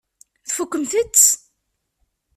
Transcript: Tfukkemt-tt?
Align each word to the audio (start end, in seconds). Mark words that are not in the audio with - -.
Tfukkemt-tt? 0.47 1.27